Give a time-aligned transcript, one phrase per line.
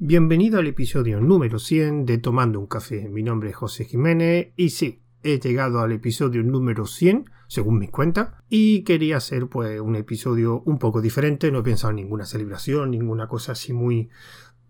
[0.00, 3.08] Bienvenido al episodio número 100 de Tomando un Café.
[3.08, 7.90] Mi nombre es José Jiménez y sí, he llegado al episodio número 100, según mis
[7.90, 12.26] cuentas, y quería hacer pues un episodio un poco diferente, no he pensado en ninguna
[12.26, 14.08] celebración, ninguna cosa así muy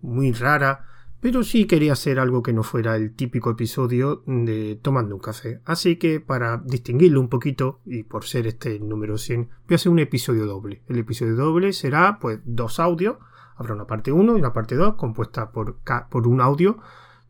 [0.00, 0.86] muy rara,
[1.20, 5.60] pero sí quería hacer algo que no fuera el típico episodio de Tomando un Café.
[5.66, 9.92] Así que para distinguirlo un poquito, y por ser este número 100, voy a hacer
[9.92, 10.84] un episodio doble.
[10.88, 13.18] El episodio doble será pues dos audios
[13.58, 15.78] Habrá una parte 1 y una parte 2 compuesta por,
[16.08, 16.78] por un audio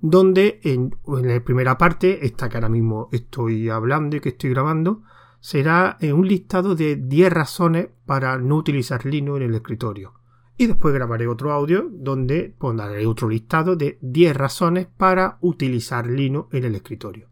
[0.01, 5.03] donde en, la primera parte, esta que ahora mismo estoy hablando y que estoy grabando,
[5.41, 10.15] será eh, un listado de 10 razones para no utilizar Linux en el escritorio.
[10.57, 16.53] Y después grabaré otro audio donde pondré otro listado de 10 razones para utilizar Linux
[16.53, 17.29] en el escritorio.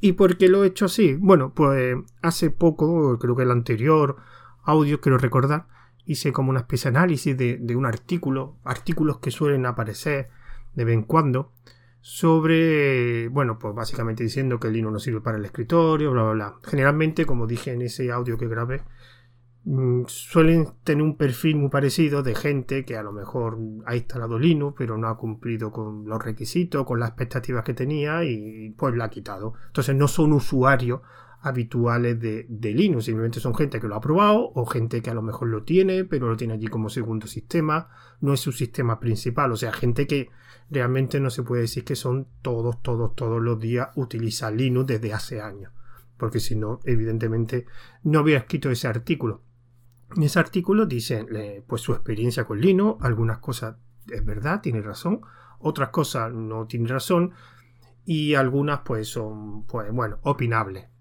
[0.00, 1.14] ¿Y por qué lo he hecho así?
[1.14, 4.16] Bueno, pues hace poco, creo que el anterior
[4.62, 5.66] audio, quiero recordar,
[6.06, 10.28] hice como una especie de análisis de, un artículo, artículos que suelen aparecer
[10.74, 11.52] de vez en cuando,
[12.00, 16.32] sobre, bueno, pues básicamente diciendo que el Linux no sirve para el escritorio, bla, bla,
[16.32, 16.54] bla.
[16.62, 18.82] Generalmente, como dije en ese audio que grabé,
[19.64, 24.38] mm, suelen tener un perfil muy parecido de gente que a lo mejor ha instalado
[24.38, 28.94] Linux, pero no ha cumplido con los requisitos, con las expectativas que tenía y pues
[28.94, 29.54] la ha quitado.
[29.68, 31.00] Entonces no son usuarios
[31.44, 33.04] habituales de, Linux.
[33.04, 36.04] Simplemente son gente que lo ha probado o gente que a lo mejor lo tiene,
[36.06, 37.90] pero lo tiene allí como segundo sistema.
[38.20, 39.52] No es su sistema principal.
[39.52, 40.30] O sea, gente que
[40.70, 45.12] realmente no se puede decir que son todos, todos, todos los días utiliza Linux desde
[45.12, 45.70] hace años.
[46.16, 47.66] Porque si no, evidentemente
[48.04, 49.42] no había escrito ese artículo.
[50.16, 51.26] En ese artículo dice
[51.66, 53.04] pues su experiencia con Linux.
[53.04, 53.76] Algunas cosas
[54.10, 55.20] es verdad, tiene razón.
[55.58, 57.32] Otras cosas no tiene razón.
[58.06, 60.93] Y algunas pues son, pues bueno, opinables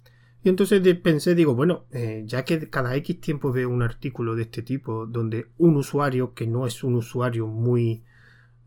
[0.44, 4.44] y entonces pensé, digo, bueno, eh, ya que cada X tiempo veo un artículo de
[4.44, 8.04] este tipo donde un usuario que no es un usuario muy...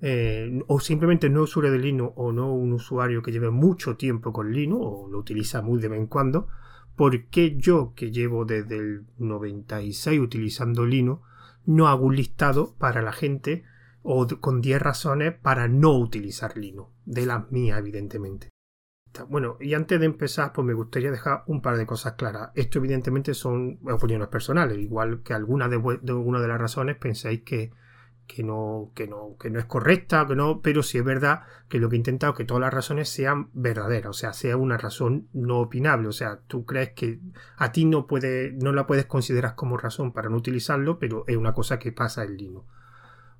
[0.00, 4.32] Eh, o simplemente no usuario de Linux o no un usuario que lleve mucho tiempo
[4.32, 6.48] con Linux o lo utiliza muy de vez en cuando,
[6.96, 11.22] ¿por qué yo que llevo desde el 96 utilizando Linux
[11.66, 13.64] no hago un listado para la gente
[14.02, 16.90] o con 10 razones para no utilizar Linux?
[17.04, 18.48] De las mías, evidentemente.
[19.24, 22.50] Bueno, y antes de empezar, pues me gustaría dejar un par de cosas claras.
[22.54, 27.72] Esto evidentemente son opiniones personales, igual que alguna de, alguna de las razones pensáis que,
[28.26, 31.78] que no, que no, que no es correcta, que no, pero sí es verdad que
[31.78, 34.76] lo que he intentado es que todas las razones sean verdaderas, o sea, sea una
[34.76, 37.20] razón no opinable, o sea, tú crees que
[37.56, 41.36] a ti no puede, no la puedes considerar como razón para no utilizarlo, pero es
[41.36, 42.66] una cosa que pasa en Linux.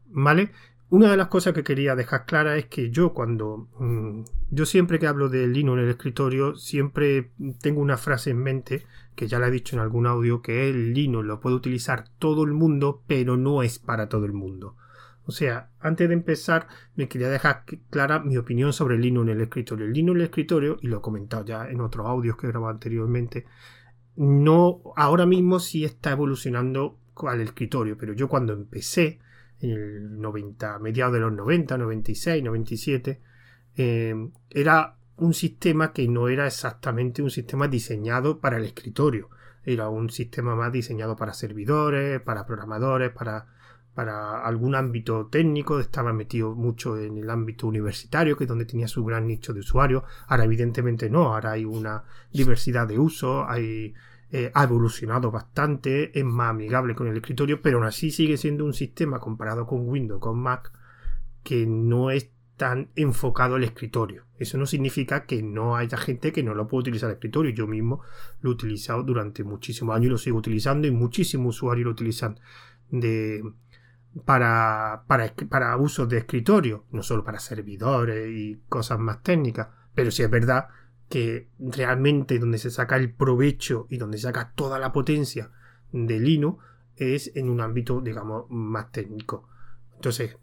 [0.09, 0.53] ¿Vale?
[0.89, 5.01] Una de las cosas que quería dejar clara es que yo cuando mm, yo siempre
[5.01, 8.87] que hablo de Linux en el escritorio siempre tengo una frase en mente
[9.17, 12.45] que ya la he dicho en algún audio que el Linux lo puede utilizar todo
[12.45, 14.77] el mundo pero no es para todo el mundo.
[15.25, 19.41] O sea, antes de empezar me quería dejar clara mi opinión sobre Linux en el
[19.41, 19.87] escritorio.
[19.87, 22.51] El Linux en el escritorio, y lo he comentado ya en otros audios que he
[22.51, 23.45] grabado anteriormente,
[24.15, 26.97] no ahora mismo sí está evolucionando
[27.27, 29.19] al escritorio, pero yo cuando empecé
[29.61, 33.21] el 90, mediados de los 90, 96, 97,
[34.51, 39.31] era un sistema que no era exactamente un sistema diseñado para el escritorio,
[39.65, 43.47] era un sistema más diseñado para servidores, para programadores, para,
[43.95, 48.89] para algún ámbito técnico, estaba metido mucho en el ámbito universitario, que es donde tenía
[48.89, 50.05] su gran nicho de usuarios.
[50.29, 53.95] Ahora, evidentemente, no, ahora hay una diversidad de usos, hay
[54.33, 58.65] eh, ha evolucionado bastante, es más amigable con el escritorio, pero aún así sigue siendo
[58.65, 60.73] un sistema comparado con Windows, con Mac,
[61.43, 64.25] que no es tan enfocado al escritorio.
[64.39, 67.53] Eso no significa que no haya gente que no lo pueda utilizar al escritorio.
[67.53, 68.01] Yo mismo
[68.41, 72.41] lo he utilizado durante muchísimos años y lo sigo utilizando y muchísimos usuarios lo utilizan
[72.91, 73.43] de,
[74.25, 79.69] para, para, para usos de escritorio, no solo para servidores y cosas más técnicas.
[79.95, 80.69] Pero sí es verdad
[81.09, 85.51] que realmente donde se saca el provecho y donde se saca toda la potencia
[85.93, 86.63] de Linux
[86.97, 89.49] es en un ámbito, digamos, más técnico.
[89.95, 90.37] Entonces,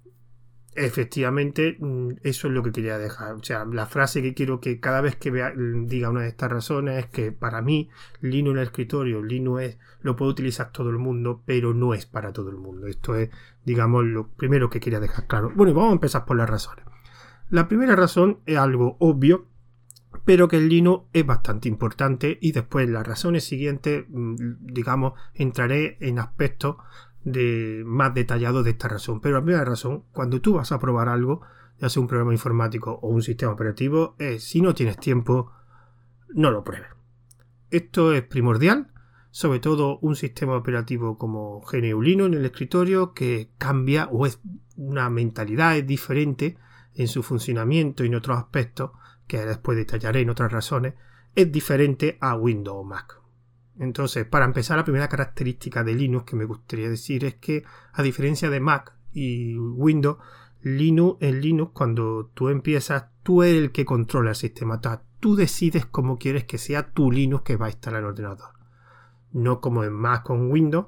[0.75, 3.34] efectivamente, mm, eso es lo que quería dejar.
[3.34, 6.52] O sea, la frase que quiero que cada vez que vea, diga una de estas
[6.52, 7.90] razones es que para mí,
[8.22, 12.05] Linux en el escritorio, Linux es, lo puede utilizar todo el mundo, pero no es
[12.05, 12.88] para todo el mundo.
[12.88, 13.29] Esto es,
[13.66, 15.52] digamos, lo primero que quería dejar claro.
[15.55, 16.85] Bueno, vamos a empezar por las razones.
[17.49, 19.47] La primera razón es algo obvio
[20.26, 25.98] pero que el Linux es bastante importante y después las razones siguientes, mm, digamos, entraré
[26.00, 26.78] en aspectos
[27.24, 29.22] de, más detallados de esta razón.
[29.22, 31.42] Pero la primera razón, cuando tú vas a probar algo,
[31.80, 35.52] ya sea un programa informático o un sistema operativo, es si no tienes tiempo,
[36.30, 36.90] no lo pruebes.
[37.70, 38.92] Esto es primordial,
[39.32, 44.40] sobre todo un sistema operativo como GNU Linux en el escritorio que cambia o es
[44.76, 46.58] una mentalidad diferente
[46.94, 48.92] en su funcionamiento y en otros aspectos,
[49.28, 50.93] que después detallaré en otras razones,
[51.35, 53.20] es diferente a Windows o Mac.
[53.79, 58.03] Entonces, para empezar, la primera característica de Linux que me gustaría decir es que, a
[58.03, 60.17] diferencia de Mac y Windows,
[60.61, 64.79] Linux, en Linux, cuando tú empiezas, tú eres el que controla el sistema.
[65.20, 68.53] tú decides cómo quieres que sea tu Linux que va a instalar el ordenador.
[69.31, 70.87] No como en Mac con Windows,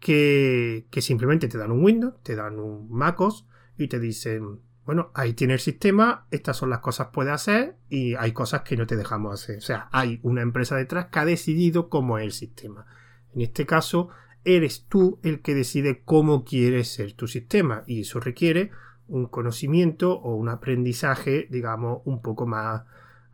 [0.00, 3.46] que, que simplemente te dan un Windows, te dan un MacOS
[3.78, 7.76] y te dicen, bueno, ahí tiene el sistema, estas son las cosas que puede hacer
[7.90, 9.58] y hay cosas que no te dejamos hacer.
[9.58, 12.86] O sea, hay una empresa detrás que ha decidido cómo es el sistema.
[13.34, 14.10] En este caso,
[14.44, 18.70] eres tú el que decide cómo quieres ser tu sistema y eso requiere
[19.08, 22.84] un conocimiento o un aprendizaje, digamos, un poco más,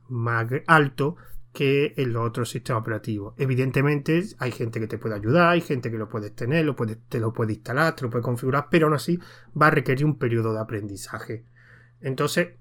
[0.09, 1.17] más alto
[1.53, 3.35] que en los otros sistemas operativos.
[3.37, 6.65] Evidentemente hay gente que te puede ayudar, hay gente que lo puedes tener,
[7.09, 9.19] te lo puede instalar, te lo puede configurar, pero aún así
[9.61, 11.45] va a requerir un periodo de aprendizaje.
[12.01, 12.55] Entonces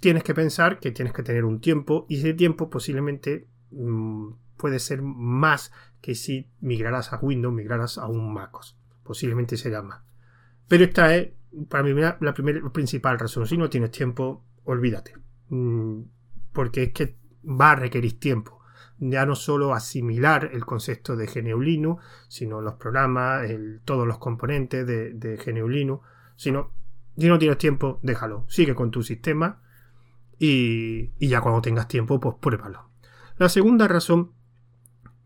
[0.00, 4.78] tienes que pensar que tienes que tener un tiempo y ese tiempo posiblemente mm, puede
[4.80, 5.72] ser más
[6.02, 8.78] que si migraras a Windows, migraras a un MacOS.
[9.02, 10.02] Posiblemente será más.
[10.68, 11.30] Pero esta es
[11.68, 13.46] para mí la, primera principal razón.
[13.46, 15.14] Si no tienes tiempo, olvídate.
[15.48, 16.02] Mm,
[16.52, 18.60] porque es que va a requerir tiempo.
[18.98, 23.46] Ya no solo asimilar el concepto de GNU Linux, sino los programas,
[23.84, 26.06] todos los componentes de, de GNU Linux,
[26.36, 26.72] sino
[27.16, 28.44] si no tienes tiempo, déjalo.
[28.48, 29.60] Sigue con tu sistema
[30.38, 32.90] y, y ya cuando tengas tiempo, pues pruébalo.
[33.38, 34.32] La segunda razón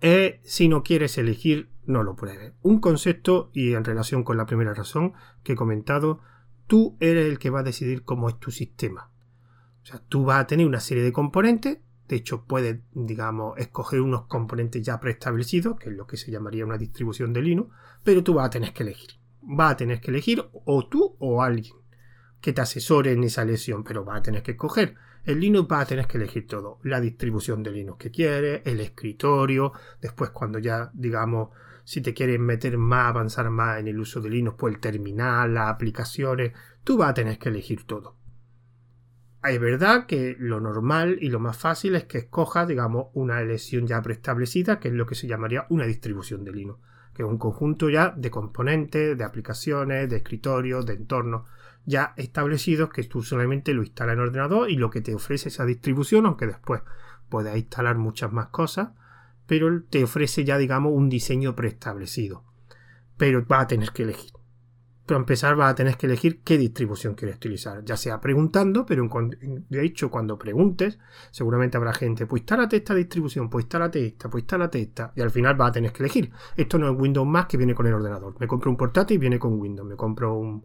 [0.01, 2.53] es si no quieres elegir, no lo pruebes.
[2.63, 6.21] Un concepto, y en relación con la primera razón que he comentado,
[6.67, 9.11] tú eres el que va a decidir cómo es tu sistema.
[9.83, 11.79] O sea, tú vas a tener una serie de componentes
[12.11, 16.67] de hecho, puedes, digamos, escoger unos componentes ya preestablecidos, que es lo que se llamaría
[16.67, 17.71] una distribución de Linux,
[18.03, 19.11] pero tú vas a tener que elegir.
[19.43, 21.77] Vas a tener que elegir o tú o alguien
[22.41, 24.97] que te asesore en esa elección, pero vas a tener que escoger.
[25.25, 26.81] En Linux vas a tener que elegir todo.
[26.83, 29.73] La distribución de Linux que quieres, el escritorio,
[30.03, 31.51] después cuando ya, digamos,
[31.85, 35.55] si te quieres meter más, avanzar más en el uso de Linux, pues el terminal,
[35.55, 38.17] las aplicaciones, tú vas a tener que elegir todo
[39.43, 43.87] es verdad que lo normal y lo más fácil es que escojas, digamos, una elección
[43.87, 46.81] ya preestablecida, que es lo que se llamaría una distribución de Linux,
[47.15, 51.49] que es un conjunto ya de componentes, de aplicaciones, de escritorios, de entornos
[51.87, 55.65] ya establecidos que tú solamente lo instalas en ordenador y lo que te ofrece esa
[55.65, 56.83] distribución, aunque después
[57.31, 58.91] puedas instalar muchas más cosas,
[59.47, 62.45] pero te ofrece ya, digamos, un diseño preestablecido.
[63.17, 64.33] Pero vas a tener que elegir
[65.11, 69.09] para empezar vas a tener que elegir qué distribución quieres utilizar, ya sea preguntando, pero
[69.69, 71.01] de hecho cuando preguntes,
[71.33, 75.33] seguramente habrá gente, pues instálate esta distribución, pues instálate esta, pues instálate esta, y al
[75.33, 76.31] final vas a tener que elegir.
[76.57, 78.37] Esto no es Windows más que viene con el ordenador.
[78.39, 80.65] Me compro un portátil y viene con Windows, me compro un,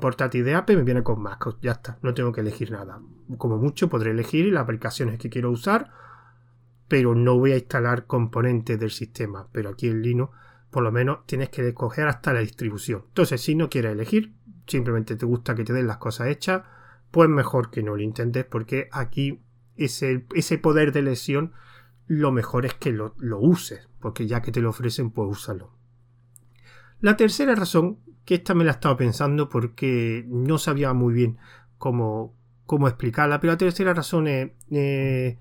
[0.00, 3.02] portátil de Apple y me viene con Mac, ya está, no tengo que elegir nada.
[3.36, 5.90] Como mucho podré elegir las aplicaciones que quiero usar,
[6.88, 10.32] pero no voy a instalar componentes del sistema, pero aquí en Linux
[10.74, 13.04] por lo menos tienes que escoger hasta la distribución.
[13.06, 14.34] Entonces, si no quieres elegir,
[14.66, 16.62] simplemente te gusta que te den las cosas hechas,
[17.12, 19.40] pues mejor que no lo intentes porque aquí
[19.76, 21.52] ese, ese poder de elección
[22.08, 25.70] lo mejor es que lo, lo, uses, porque ya que te lo ofrecen, pues úsalo.
[26.98, 31.38] La tercera razón, que esta me la he estado pensando porque no sabía muy bien
[31.78, 32.34] cómo,
[32.66, 34.50] cómo explicarla, pero la tercera razón es...
[34.72, 35.38] Eh,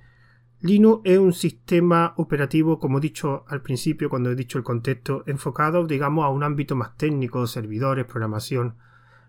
[0.64, 5.26] Linux es un sistema operativo, como he dicho al principio, cuando he dicho el contexto,
[5.28, 8.78] enfocado, digamos, a un ámbito más técnico, servidores, programación.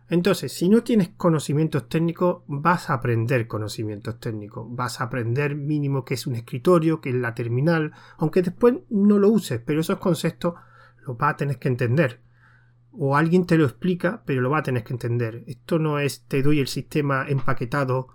[0.09, 4.64] Entonces, si no tienes conocimientos técnicos, vas a aprender conocimientos técnicos.
[4.76, 9.19] Vas a aprender mínimo que es un escritorio, que es la terminal, aunque después no
[9.19, 10.55] lo uses, pero esos conceptos
[11.05, 12.21] los vas a tener que entender.
[12.93, 15.43] O alguien te lo explica, pero lo vas a tener que entender.
[15.49, 18.11] Esto no es te doy el sistema empaquetado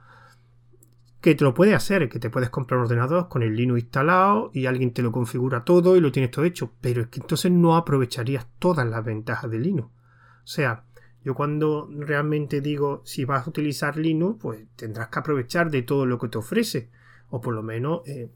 [1.21, 4.65] que te lo puede hacer, que te puedes comprar ordenador con el Linux instalado y
[4.65, 7.75] alguien te lo configura todo y lo tienes todo hecho, pero es que entonces no
[7.75, 9.89] aprovecharías todas las ventajas de Linux.
[9.89, 10.85] O sea,
[11.23, 16.05] yo cuando realmente digo si vas a utilizar Linux, pues tendrás que aprovechar de todo
[16.05, 16.89] lo que te ofrece,
[17.29, 18.31] o por lo menos eh,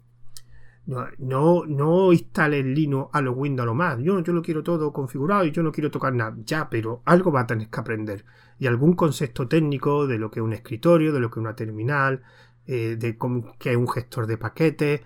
[0.85, 3.99] no, no, instales Linux a los Windows lo más.
[3.99, 6.35] Yo, yo lo quiero todo configurado y yo no quiero tocar nada.
[6.45, 8.25] Ya, pero algo va a tener que aprender.
[8.59, 11.55] Y algún concepto técnico de lo que es un escritorio, de lo que es una
[11.55, 12.21] terminal,
[12.65, 13.17] eh, de
[13.59, 15.01] que es un gestor de paquetes.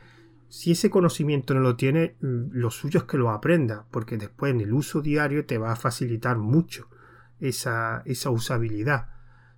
[0.47, 4.53] Si ese conocimiento no lo tiene, mm, lo suyo es que lo aprenda, porque después
[4.53, 6.87] en el uso diario te va a facilitar mucho
[7.39, 9.09] esa, esa usabilidad.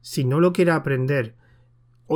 [0.01, 1.35] Si no lo quieres aprender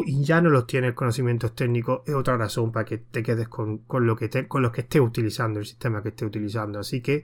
[0.05, 3.83] y ya no los tienes conocimientos técnicos, es otra razón para que te quedes con,
[3.89, 6.79] lo que te, con los que estés utilizando, el sistema que estés utilizando.
[6.79, 7.23] Así que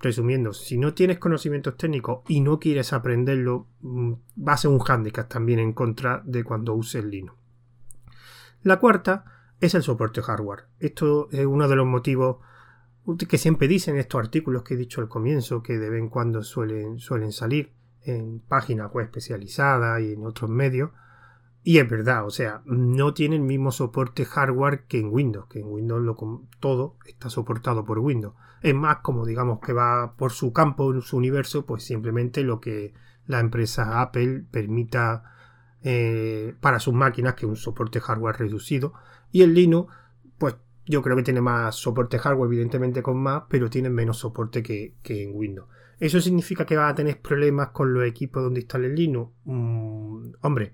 [0.00, 4.12] resumiendo, si no tienes conocimientos técnicos y no quieres aprenderlo, mm,
[4.46, 7.41] va a ser un hándicap también en contra de cuando uses Linux.
[8.62, 9.24] La cuarta
[9.60, 10.64] es el soporte hardware.
[10.78, 12.36] Esto es uno de los motivos
[13.28, 16.42] que siempre dicen estos artículos que he dicho al comienzo, que de vez en cuando
[16.42, 20.90] suelen, suelen salir en páginas web especializadas y en otros medios.
[21.64, 25.60] Y es verdad, o sea, no tiene el mismo soporte hardware que en Windows, que
[25.60, 26.16] en Windows
[26.58, 28.34] todo está soportado por Windows.
[28.62, 32.94] Es más, como digamos que va por su campo, su universo, pues simplemente lo que
[33.26, 35.24] la empresa Apple permita
[35.82, 38.92] eh, para sus máquinas, que un soporte hardware reducido.
[39.30, 39.92] Y el Linux,
[40.38, 44.62] pues yo creo que tiene más soporte hardware, evidentemente con más, pero tiene menos soporte
[44.62, 45.68] que, en Windows.
[45.98, 49.32] ¿Eso significa que va a tener problemas con los equipos donde instale el Linux?
[49.44, 50.72] Mm, hombre,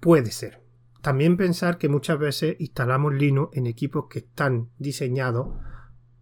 [0.00, 0.62] Puede ser.
[1.02, 5.48] También pensar que muchas veces instalamos Linux en equipos que están diseñados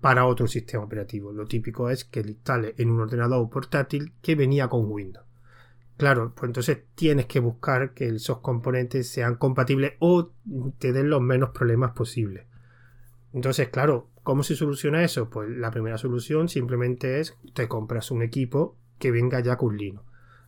[0.00, 1.32] para otro sistema operativo.
[1.32, 5.26] Lo típico es que lo instale en un ordenador portátil que venía con Windows.
[5.96, 10.32] Claro, pues entonces tienes que buscar que esos componentes sean compatibles o
[10.78, 12.46] te den los menos problemas posibles.
[13.32, 15.30] Entonces, claro, ¿cómo se soluciona eso?
[15.30, 20.04] Pues la primera solución simplemente es te compras un equipo que venga ya con Linux.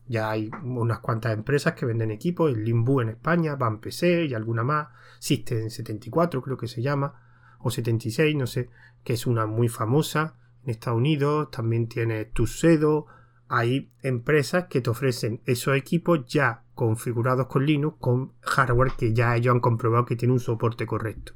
[0.09, 4.35] Ya hay unas cuantas empresas que venden equipos, el Limbu en España, Van PC y
[4.35, 4.89] alguna más,
[5.19, 7.21] System 74 creo que se llama,
[7.59, 8.71] o 76, no sé,
[9.03, 13.07] que es una muy famosa en Estados Unidos, también tiene Tuxedo,
[13.49, 19.37] hay empresas que te ofrecen esos equipos ya configurados con Linux, con hardware que ya
[19.37, 21.33] ellos han comprobado que tiene un soporte correcto.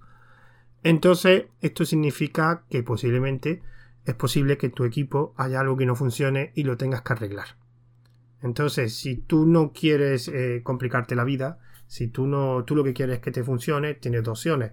[0.83, 3.63] Entonces, esto significa que posiblemente
[4.05, 7.57] es posible que tu equipo haya algo que no funcione y lo tengas que arreglar.
[8.43, 12.95] Entonces, si tú no quieres eh, complicarte la vida, si tú no, tú lo que
[12.95, 14.73] quieres es que te funcione, tienes dos opciones.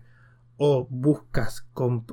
[0.55, 1.67] O buscas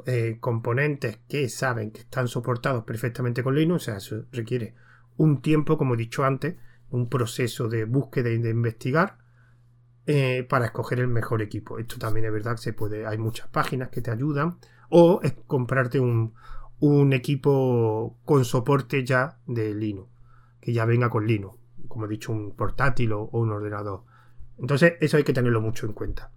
[0.06, 4.74] eh, componentes que saben que están soportados perfectamente con Linux, o sea, eso requiere
[5.16, 6.56] un tiempo, como he dicho antes,
[6.90, 9.18] un proceso de búsqueda y de investigar
[10.06, 11.78] eh, para escoger el mejor equipo.
[11.78, 14.58] Esto también es verdad se puede, hay muchas páginas que te ayudan.
[14.90, 16.34] O es comprarte un,
[16.78, 20.14] un equipo con soporte ya de Linux
[20.64, 24.04] que ya venga con Linux, como he dicho, un portátil o, un ordenador.
[24.58, 26.32] Entonces, eso hay que tenerlo mucho en cuenta.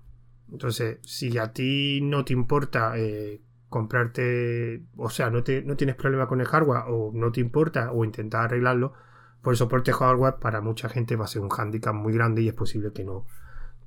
[0.52, 5.96] Entonces, si a ti no te importa eh, comprarte, o sea, no, te, no tienes
[5.96, 8.94] problema con el hardware o no te importa o intentar arreglarlo,
[9.42, 12.48] pues el soporte hardware para mucha gente va a ser un handicap muy grande y
[12.48, 13.26] es posible que no,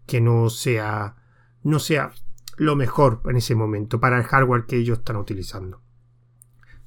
[0.06, 1.16] que no sea,
[1.62, 2.12] no sea
[2.56, 5.82] lo mejor en ese momento para el hardware que ellos están utilizando.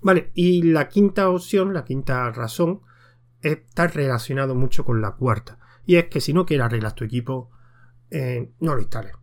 [0.01, 2.81] Vale, y la quinta opción, la quinta razón,
[3.41, 5.59] está relacionado mucho con la cuarta.
[5.85, 7.49] Y es que si no quieres arreglar tu equipo,
[8.09, 9.13] eh, no lo instales.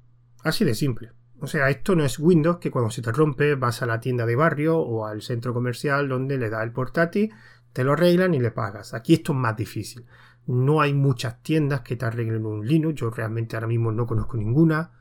[0.42, 1.12] Así de simple.
[1.40, 4.26] O sea, esto no es Windows que cuando se te rompe vas a la tienda
[4.26, 7.32] de barrio o al centro comercial donde le da el portátil,
[7.72, 8.92] te lo arreglan y le pagas.
[8.92, 10.04] Aquí esto es más difícil.
[10.46, 13.00] No hay muchas tiendas que te arreglen un Linux.
[13.00, 14.92] Yo realmente ahora mismo no conozco ninguna.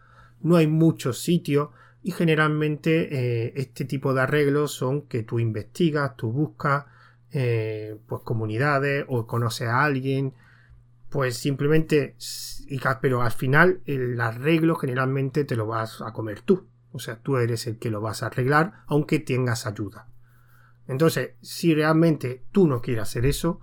[0.41, 1.69] No hay muchos sitios.
[2.03, 6.86] Y generalmente eh, este tipo de arreglos son que tú investigas, tú buscas,
[7.31, 10.34] eh, pues comunidades o conoce a alguien,
[11.10, 12.16] pues simplemente,
[13.01, 16.68] pero al final el arreglo generalmente te lo vas a comer tú.
[16.92, 20.08] O sea, tú eres el que lo vas a arreglar, aunque tengas ayuda.
[20.88, 23.60] Entonces, si realmente tú no quieres hacer eso,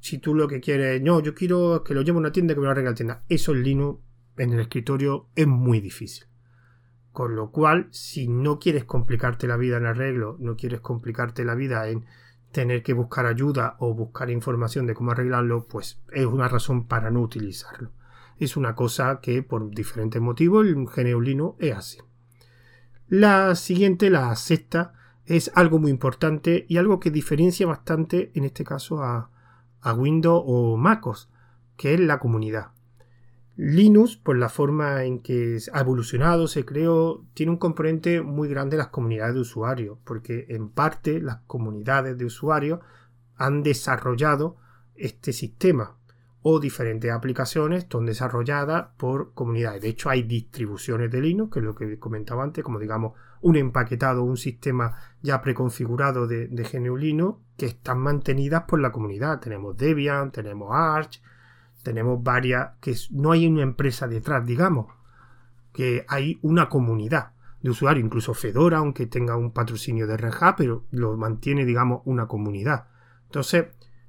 [0.00, 2.60] si tú lo que quieres, no, yo quiero que lo lleve a una tienda que
[2.60, 4.00] me lo arregle la tienda, eso en Linux
[4.38, 6.26] en el escritorio es muy difícil.
[7.12, 11.54] Con lo cual, si no quieres complicarte la vida en arreglo, no quieres complicarte la
[11.54, 12.04] vida en
[12.52, 17.10] tener que buscar ayuda o buscar información de cómo arreglarlo, pues es una razón para
[17.10, 17.90] no utilizarlo.
[18.38, 21.98] Es una cosa que por diferentes motivos el GNU Linux es así.
[23.08, 24.92] La siguiente, la sexta,
[25.24, 29.30] es algo muy importante y algo que diferencia bastante en este caso a,
[29.80, 31.28] a Windows o MacOS,
[31.76, 32.75] que es la comunidad.
[33.56, 38.76] Linux, por la forma en que ha evolucionado, se creó, tiene un componente muy grande
[38.76, 42.80] de las comunidades de usuarios, porque en parte las comunidades de usuarios
[43.36, 44.56] han desarrollado
[44.94, 45.96] este sistema
[46.48, 49.82] o diferentes aplicaciones son desarrolladas por comunidades.
[49.82, 53.56] De hecho, hay distribuciones de Linux, que es lo que comentaba antes, como digamos un
[53.56, 59.40] empaquetado, un sistema ya preconfigurado de, de GNU Linux, que están mantenidas por la comunidad.
[59.40, 61.20] Tenemos Debian, tenemos Arch,
[61.86, 64.86] tenemos varias, que no hay una empresa detrás, digamos,
[65.72, 70.84] que hay una comunidad de usuarios, incluso Fedora, aunque tenga un patrocinio de Red pero
[70.90, 72.88] lo mantiene, digamos, una comunidad.
[73.26, 73.66] Entonces,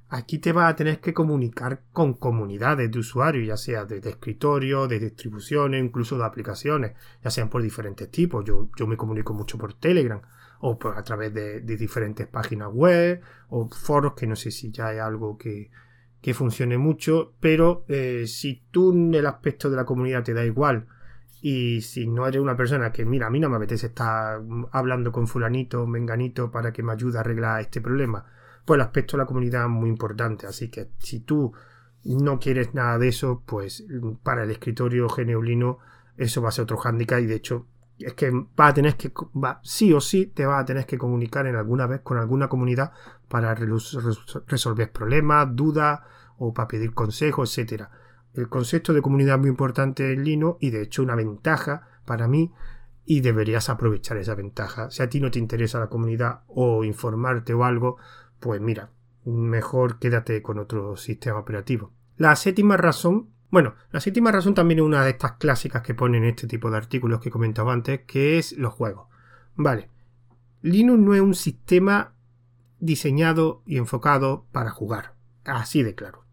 [0.09, 4.87] aquí te vas a tener que comunicar con comunidades de usuarios, ya sea de, escritorio,
[4.87, 6.93] de distribuciones, incluso de aplicaciones,
[7.23, 8.43] ya sean por diferentes tipos.
[8.43, 10.19] Yo, yo me comunico mucho por Telegram
[10.61, 14.99] o a través de, diferentes páginas web o foros que no sé si ya es
[14.99, 15.69] algo que,
[16.21, 20.45] que funcione mucho, pero eh, si tú en el aspecto de la comunidad te da
[20.45, 20.87] igual
[21.41, 25.11] y si no eres una persona que, mira, a mí no me apetece estar hablando
[25.11, 28.25] con fulanito menganito para que me ayude a arreglar este problema,
[28.65, 30.47] pues el aspecto de la comunidad es muy importante.
[30.47, 31.53] Así que si tú
[32.03, 33.85] no quieres nada de eso, pues
[34.23, 35.79] para el escritorio geneulino
[36.17, 37.67] eso va a ser otro hándicap y de hecho
[37.99, 40.97] es que va a tener que, va, sí o sí, te vas a tener que
[40.97, 42.91] comunicar en alguna vez con alguna comunidad
[43.27, 46.01] para resolver problemas, dudas
[46.37, 47.89] o para pedir consejos, etcétera.
[48.33, 52.27] El concepto de comunidad es muy importante en Linux y de hecho una ventaja para
[52.27, 52.53] mí
[53.03, 54.91] y deberías aprovechar esa ventaja.
[54.91, 57.97] Si a ti no te interesa la comunidad o informarte o algo,
[58.39, 58.91] pues mira,
[59.25, 61.93] mejor quédate con otro sistema operativo.
[62.17, 66.25] La séptima razón bueno, la séptima razón también es una de estas clásicas que ponen
[66.25, 69.07] este tipo de artículos que comentaba antes, que es los juegos.
[69.55, 69.89] Vale,
[70.61, 72.13] Linux no es un sistema
[72.79, 76.25] diseñado y enfocado para jugar, así de claro.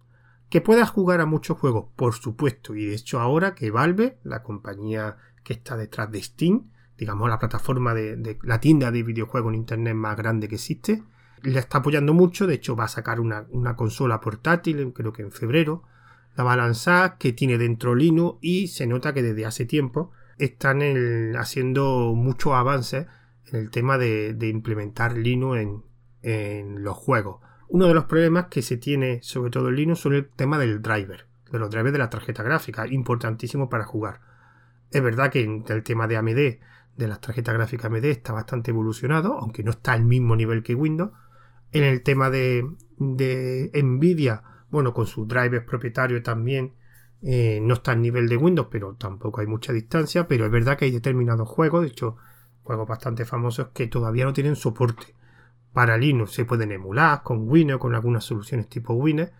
[0.50, 4.42] Que puedas jugar a muchos juegos, por supuesto, y de hecho ahora que Valve, la
[4.42, 9.60] compañía que está detrás de Steam, digamos la plataforma de, la tienda de videojuegos en
[9.60, 11.02] Internet más grande que existe,
[11.42, 15.30] le está apoyando mucho, de hecho va a sacar una consola portátil, creo que en
[15.30, 15.84] febrero,
[16.36, 20.10] la va a lanzar, que tiene dentro Linux y se nota que desde hace tiempo
[20.38, 20.82] están
[21.36, 23.06] haciendo muchos avances
[23.52, 25.82] en el tema de, implementar Linux
[26.22, 27.40] en, los juegos.
[27.68, 30.82] Uno de los problemas que se tiene sobre todo en Linux son el tema del
[30.82, 34.20] driver, de los drivers de la tarjeta gráfica, importantísimo para jugar.
[34.90, 36.58] Es verdad que el tema de AMD,
[36.96, 40.74] de las tarjetas gráficas AMD, está bastante evolucionado, aunque no está al mismo nivel que
[40.74, 41.10] Windows.
[41.72, 42.64] En el tema de
[42.98, 44.42] Nvidia,
[44.74, 46.74] bueno, con sus drivers propietarios también
[47.22, 50.26] eh, no está al nivel de Windows, pero tampoco hay mucha distancia.
[50.26, 52.16] Pero es verdad que hay determinados juegos, de hecho,
[52.64, 55.14] juegos bastante famosos que todavía no tienen soporte
[55.72, 56.32] para Linux.
[56.32, 59.30] Se pueden emular con Windows, con algunas soluciones tipo Windows,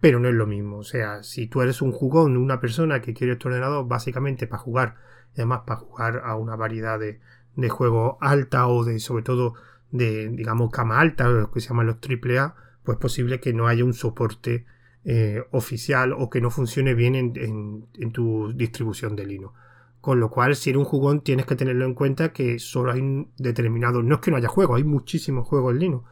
[0.00, 0.78] pero no es lo mismo.
[0.78, 4.62] O sea, si tú eres un jugón, una persona que quiere tu ordenador básicamente para
[4.62, 4.96] jugar,
[5.36, 7.20] y además para jugar a una variedad de,
[7.54, 9.54] de juegos alta o de, sobre todo,
[9.92, 13.84] de, digamos, cama alta, lo que se llaman los AAA, pues posible que no haya
[13.84, 14.66] un soporte
[15.04, 19.54] eh, oficial o que no funcione bien en, tu distribución de Linux.
[20.00, 23.28] Con lo cual, si eres un jugón, tienes que tenerlo en cuenta que solo hay
[23.36, 24.04] determinados.
[24.04, 26.08] No es que no haya juegos, hay muchísimos juegos en Linux,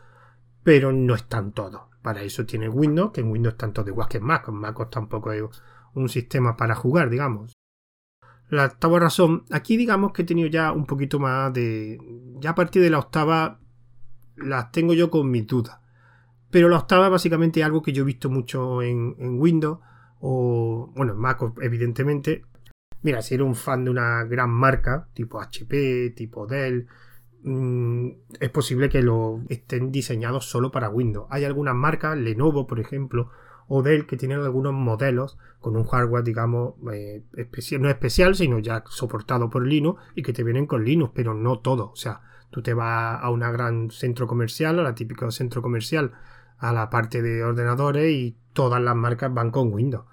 [0.63, 1.83] pero no están todos.
[2.03, 4.49] Para eso tiene Windows, que en Windows están todos igual que en Mac.
[4.49, 5.41] En tampoco hay
[5.95, 7.53] un sistema para jugar, digamos.
[8.49, 11.99] La octava razón, aquí digamos que he tenido ya un poquito más de.
[12.41, 13.61] Ya a partir de la octava
[14.37, 15.80] las tengo yo con mis dudas.
[16.51, 19.79] Pero la octava básicamente es algo que yo he visto mucho en, Windows
[20.21, 22.45] o, bueno, en Mac evidentemente.
[23.03, 26.87] Mira, si eres un fan de una gran marca, tipo HP, tipo Dell,
[27.45, 28.09] mm,
[28.41, 31.27] es posible que lo estén diseñados solo para Windows.
[31.31, 33.31] Hay algunas marcas, Lenovo por ejemplo,
[33.69, 38.59] o Dell, que tienen algunos modelos con un hardware, digamos, eh, especial, no especial, sino
[38.59, 41.91] ya soportado por Linux y que te vienen con Linux, pero no todo.
[41.93, 46.13] O sea, tú te vas a un gran centro comercial, a la típica centro comercial
[46.61, 50.05] a la parte de ordenadores y todas las marcas van con Windows.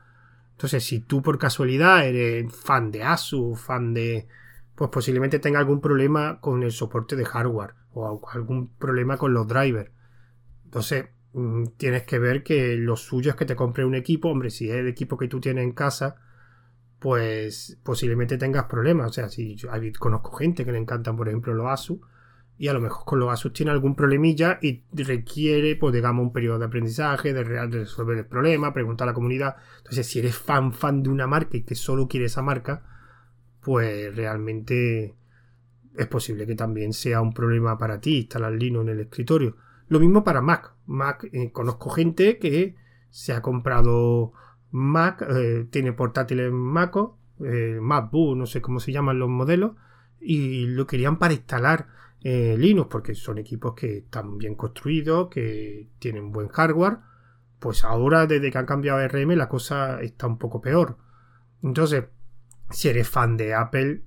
[0.52, 4.28] Entonces, si tú por casualidad eres fan de Asus, fan de...
[4.76, 9.48] pues posiblemente tenga algún problema con el soporte de hardware o algún problema con los
[9.48, 9.92] drivers.
[10.66, 14.30] Entonces, mm, tienes que ver que lo suyo es que te compre un equipo.
[14.30, 16.16] Hombre, si es el equipo que tú tienes en casa,
[17.00, 19.10] pues posiblemente tengas problemas.
[19.10, 22.00] O sea, si yo conozco gente que le encantan, por ejemplo, los Asus,
[22.60, 26.34] y a lo mejor con los Asus tiene algún problemilla y requiere, pues digamos, un
[26.34, 29.58] periodo de aprendizaje, de, resolver el problema, preguntar a la comunidad.
[29.78, 32.84] Entonces, si eres fan, fan de una marca y que solo quiere esa marca,
[33.62, 35.16] pues realmente
[35.96, 39.56] es posible que también sea un problema para ti instalar Linux en el escritorio.
[39.88, 40.74] Lo mismo para Mac.
[40.88, 42.76] Mac, eh, conozco gente que
[43.10, 44.34] se ha comprado
[44.72, 46.96] Mac, eh, tiene portátiles Mac,
[47.44, 49.74] eh, MacBook, no sé cómo se llaman los modelos,
[50.20, 51.88] y lo querían para instalar
[52.22, 56.98] eh, Linux, porque son equipos que están bien construidos, que tienen buen hardware.
[57.60, 60.98] Pues ahora, desde que han cambiado a RM, la cosa está un poco peor.
[61.64, 62.06] Entonces,
[62.70, 64.04] si eres fan de Apple,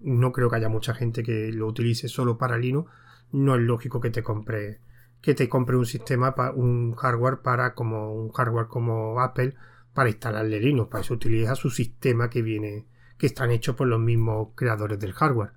[0.00, 2.90] no creo que haya mucha gente que lo utilice solo para Linux,
[3.32, 4.80] no es lógico que te compre
[5.20, 9.54] que te compre un sistema para un hardware para como un hardware como Apple
[9.94, 14.00] para instalarle Linux, para eso utiliza su sistema que viene que están hechos por los
[14.00, 15.52] mismos creadores del hardware.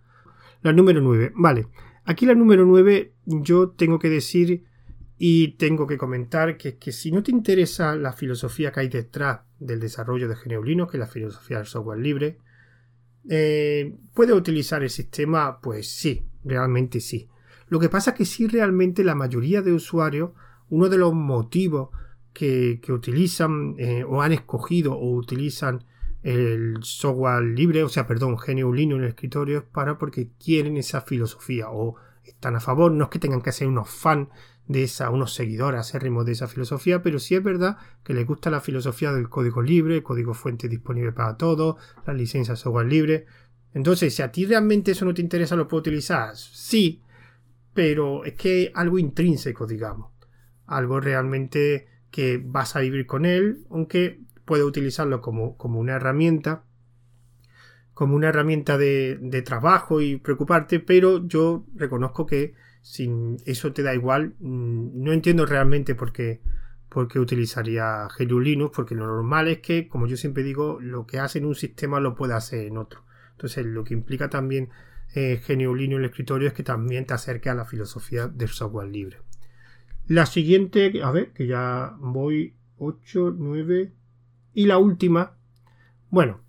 [0.68, 1.32] La número 9.
[1.34, 1.70] Vale.
[2.04, 4.66] Aquí la número 9 yo tengo que decir
[5.18, 9.44] y tengo que comentar que, que si no te interesa la filosofía que hay detrás
[9.60, 12.40] del desarrollo de GNU que es la filosofía del software libre,
[13.30, 15.62] eh, ¿puede utilizar el sistema?
[15.62, 17.30] Pues sí, realmente sí.
[17.70, 20.32] Lo que pasa es que sí realmente la mayoría de usuarios,
[20.68, 21.92] uno de los motivos
[22.34, 25.86] que, utilizan eh, o han escogido o utilizan
[26.28, 30.76] el software libre, o sea, perdón, GNU Linux en el escritorio es para porque quieren
[30.76, 34.28] esa filosofía o están a favor, no es que tengan que ser unos fans
[34.68, 38.50] de esa, unos seguidores acérrimos de esa filosofía, pero sí es verdad que les gusta
[38.50, 43.26] la filosofía del código libre, el código fuente disponible para todos, las licencias software libre.
[43.74, 46.36] Entonces, si a ti realmente eso no te interesa, lo puedo utilizar.
[46.36, 47.04] Sí,
[47.74, 50.12] pero es que algo intrínseco, digamos.
[50.66, 56.64] Algo realmente que vas a vivir con él, aunque puedes utilizarlo como, como una herramienta
[57.94, 63.10] como una herramienta de, de, trabajo y preocuparte, pero yo reconozco que si
[63.46, 66.40] eso te da igual, mm, no entiendo realmente por qué,
[66.90, 71.08] por qué utilizaría GNU Linux, porque lo normal es que, como yo siempre digo, lo
[71.08, 73.04] que hace en un sistema lo puede hacer en otro.
[73.32, 74.70] Entonces, lo que implica también
[75.16, 78.90] eh, Linux en el escritorio es que también te acerque a la filosofía del software
[78.90, 79.18] libre.
[80.06, 83.92] La siguiente, a ver, que ya voy 8, 9
[84.58, 85.38] y la última.
[86.10, 86.42] Bueno,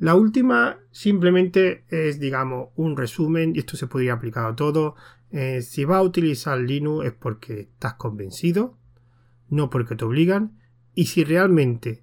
[0.00, 4.96] la última simplemente es, digamos, un resumen, y esto se podría aplicar a todo.
[5.30, 8.76] Eh, si vas a utilizar Linux es porque estás convencido,
[9.50, 10.58] no porque te obligan,
[10.96, 12.02] y si realmente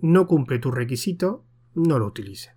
[0.00, 2.50] no cumple tus requisitos, no lo utilices.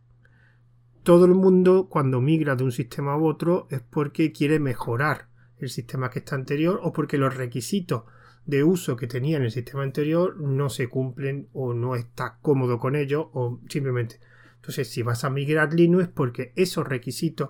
[1.04, 5.70] Todo el mundo cuando migra de un sistema a otro es porque quiere mejorar el
[5.70, 8.06] sistema que está anterior o porque los requisitos
[8.46, 12.78] de uso que tenía en el sistema anterior no se cumplen o no está cómodo
[12.80, 14.20] con ellos o simplemente
[14.64, 17.50] entonces, si vas a migrar Linux porque esos requisitos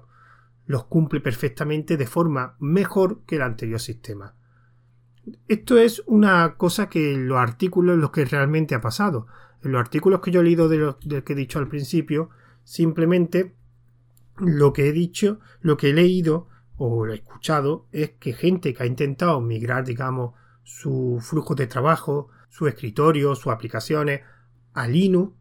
[0.65, 4.35] los cumple perfectamente de forma mejor que el anterior sistema.
[5.47, 9.27] Esto es una cosa que en los artículos en los que realmente ha pasado.
[9.61, 12.31] En los artículos que yo he leído de lo que he dicho al principio,
[12.63, 13.53] simplemente
[14.39, 18.81] lo que he dicho, lo que he leído o he escuchado es que gente que
[18.81, 24.21] ha intentado migrar, digamos, su flujo de trabajo, su escritorio, sus aplicaciones
[24.73, 25.33] a Linux,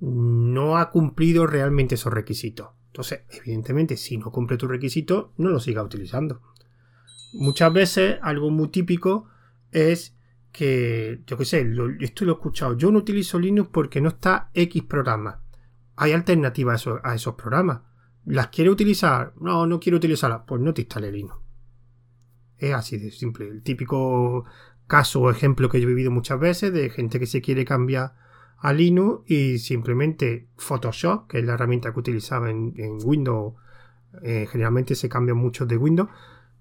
[0.00, 2.68] no ha cumplido realmente esos requisitos.
[2.86, 6.42] Entonces, evidentemente, si no cumple tu requisito, no lo siga utilizando.
[7.34, 9.28] Muchas veces, algo muy típico
[9.70, 10.16] es
[10.52, 14.50] que, yo qué sé, esto lo he escuchado, yo no utilizo Linux porque no está
[14.54, 15.42] X programa.
[15.96, 17.82] Hay alternativas a, esos programas.
[18.24, 19.34] ¿Las quiere utilizar?
[19.38, 20.42] No, no quiero utilizarlas.
[20.46, 21.39] Pues no te instale Linux.
[22.60, 23.48] Es así de simple.
[23.48, 24.44] El típico
[24.86, 28.14] caso o ejemplo que yo he vivido muchas veces de gente que se quiere cambiar
[28.58, 33.54] a Linux y simplemente Photoshop, que es la herramienta que utilizaba en, Windows,
[34.22, 36.10] eh, generalmente se cambian muchos de Windows,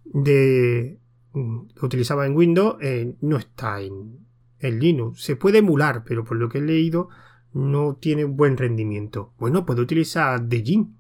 [0.06, 1.00] de,
[1.34, 4.28] mm, que utilizaba en Windows, eh, no está en,
[4.62, 5.24] Linux.
[5.24, 7.08] Se puede emular, pero por lo que he leído
[7.54, 9.32] no tiene buen rendimiento.
[9.40, 10.98] Bueno, puede utilizar Dejin.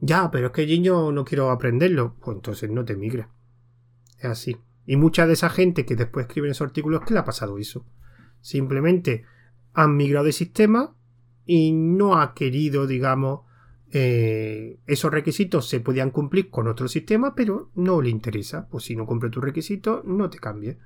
[0.00, 2.16] Ya, pero es que Jin yo no quiero aprenderlo.
[2.20, 3.26] Pues entonces no te migres.
[4.18, 4.56] Es así.
[4.86, 7.84] Y mucha de esa gente que después escribe esos artículos, ¿qué le ha pasado eso?
[8.40, 9.24] Simplemente
[9.74, 10.94] han migrado de sistema
[11.44, 13.40] y no ha querido, digamos,
[13.90, 18.68] eh, esos requisitos se podían cumplir con otro sistema, pero no le interesa.
[18.68, 20.78] Pues si no cumple tus requisitos, no te cambie.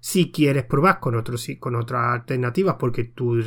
[0.00, 3.40] Si quieres probar con, otros, con otras alternativas, porque tú,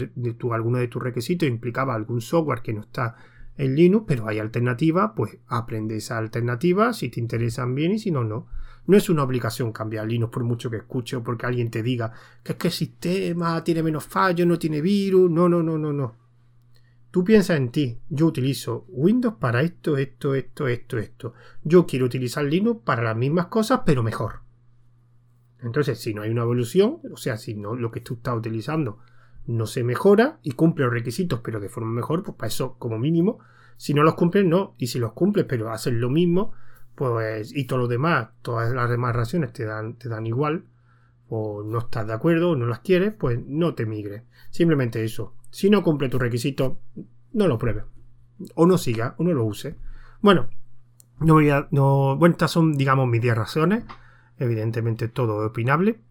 [0.52, 3.16] alguno de tus requisitos implicaba algún software que no está
[3.58, 8.12] en Linux, pero hay alternativas, pues aprende esa alternativa si te interesan bien y si
[8.12, 8.48] no, no.
[8.90, 12.12] No es una obligación cambiar Linux por mucho que escuche o porque alguien te diga
[12.42, 15.30] que es que el sistema tiene menos fallos, no tiene virus.
[15.30, 16.16] No, no, no, no, no.
[17.12, 18.00] Tú piensas en ti.
[18.10, 21.34] Yo utilizo Windows para esto, esto, esto, esto, esto.
[21.64, 24.40] Yo quiero utilizar Linux para las mismas cosas, pero mejor.
[25.62, 28.98] Entonces, si no hay una evolución, o sea, si no lo que tú estás utilizando
[29.46, 32.98] no se mejora y cumple los requisitos, pero de forma mejor, pues para eso, como
[32.98, 33.38] mínimo,
[33.78, 34.74] si no los cumples, no.
[34.80, 36.54] Y si los cumples, pero hacen lo mismo,
[37.00, 40.66] pues y todo lo demás, todas las demás razones te dan, te dan igual,
[41.30, 44.24] o no estás de acuerdo, o no las quieres, pues no te migres.
[44.50, 45.34] Simplemente eso.
[45.50, 46.82] Si no cumple tu requisito,
[47.32, 47.86] no lo pruebes.
[48.56, 49.78] O no siga, o no lo use.
[50.20, 50.50] Bueno,
[51.22, 51.70] no voy a.
[51.72, 53.86] No, bueno, estas son, digamos, mis 10 razones.
[54.38, 56.02] Evidentemente todo es opinable.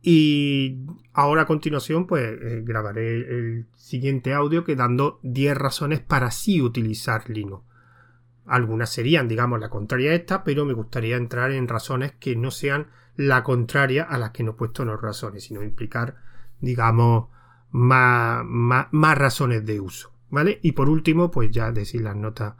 [0.00, 6.30] Y ahora a continuación, pues eh, grabaré el siguiente audio que dando 10 razones para
[6.30, 7.64] sí utilizar Linux.
[8.46, 12.50] Algunas serían, digamos, la contraria a esta, pero me gustaría entrar en razones que no
[12.50, 16.16] sean la contraria a las que no he puesto las razones, sino implicar,
[16.60, 17.28] digamos,
[17.70, 20.12] más, más, razones de uso.
[20.30, 20.58] ¿Vale?
[20.62, 22.54] Y por último, pues ya decir las notas,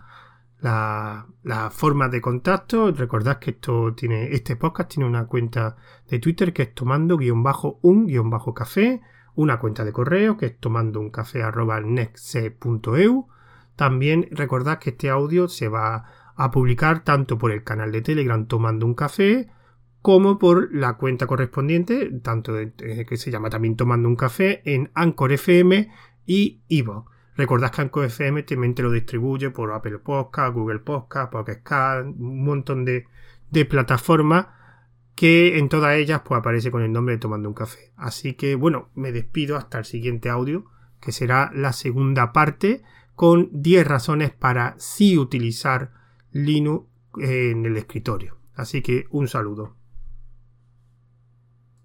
[0.61, 2.92] las la formas de contacto.
[2.92, 5.77] Recordad que esto tiene, este podcast tiene una cuenta
[6.09, 9.03] de Twitter que es tomando guion bajo un guion bajo café,
[9.35, 11.11] una cuenta de correo que es tomando un
[13.76, 16.04] también recordad que este audio se va
[16.37, 19.48] a publicar tanto por el canal de Telegram Tomando un Café
[20.02, 22.72] como por la cuenta correspondiente, tanto eh,
[23.08, 25.90] que se llama también Tomando un Café, en Anchor FM
[26.26, 27.06] y Ivo.
[27.37, 32.06] Recordad que Anchor FM también te lo distribuye por Apple Podcast, Google Podcast, Pocket Cast,
[32.06, 33.06] un montón de,
[33.50, 34.48] de plataformas
[35.14, 37.92] que en todas ellas pues aparece con el nombre de Tomando un Café.
[37.96, 40.66] Así que bueno, me despido hasta el siguiente audio,
[41.00, 42.82] que será la segunda parte
[43.14, 45.92] con 10 razones para sí utilizar
[46.33, 46.87] Linux
[47.18, 48.38] en el escritorio.
[48.55, 49.77] Así que un saludo.